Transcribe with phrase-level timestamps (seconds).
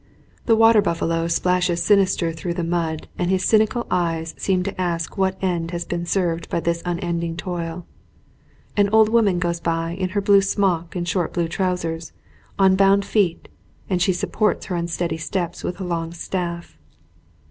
[0.47, 5.15] The water buffalo splashes sinister through the mud and his cynical eyes seem to ask
[5.15, 7.85] what end has been served by this unending toil.
[8.75, 12.13] An old woman goes by in her blue smock and short blue trousers,
[12.57, 13.47] on bound feet,
[13.91, 16.79] and she supports her unsteady steps with a long staff.